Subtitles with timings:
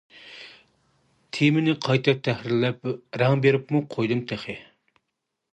[1.37, 2.91] تېمىنى قايتا تەھرىرلەپ
[3.23, 4.61] رەڭ بېرىپمۇ قويدۇم تېخى.